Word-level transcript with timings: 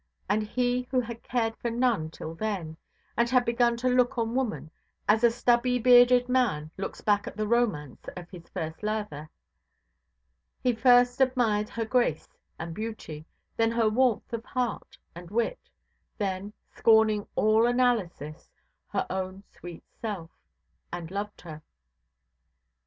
And 0.27 0.41
he 0.41 0.87
who 0.89 0.99
had 0.99 1.21
cared 1.21 1.55
for 1.57 1.69
none 1.69 2.09
till 2.09 2.33
then, 2.33 2.75
and 3.15 3.29
had 3.29 3.45
begun 3.45 3.77
to 3.77 3.87
look 3.87 4.17
on 4.17 4.33
woman 4.33 4.71
as 5.07 5.23
a 5.23 5.29
stubby–bearded 5.29 6.27
man 6.27 6.71
looks 6.75 7.01
back 7.01 7.27
at 7.27 7.37
the 7.37 7.47
romance 7.47 8.07
of 8.17 8.27
his 8.31 8.49
first 8.49 8.81
lather, 8.81 9.29
he 10.59 10.73
first 10.73 11.21
admired 11.21 11.69
her 11.69 11.85
grace 11.85 12.27
and 12.57 12.73
beauty, 12.73 13.27
then 13.55 13.69
her 13.71 13.89
warmth 13.89 14.33
of 14.33 14.43
heart 14.43 14.97
and 15.13 15.29
wit, 15.29 15.69
then, 16.17 16.51
scorning 16.75 17.27
all 17.35 17.67
analysis, 17.67 18.49
her 18.87 19.05
own 19.07 19.43
sweet 19.51 19.83
self; 20.01 20.31
and 20.91 21.11
loved 21.11 21.41
her. 21.41 21.61